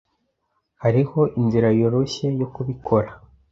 Hariho 0.83 1.19
inzira 1.39 1.67
yoroshye 1.79 2.25
yo 2.39 2.47
kubikora. 2.53 3.09